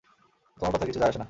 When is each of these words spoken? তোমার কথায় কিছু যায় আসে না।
তোমার 0.57 0.71
কথায় 0.73 0.87
কিছু 0.87 0.99
যায় 0.99 1.09
আসে 1.09 1.15
না। 1.15 1.19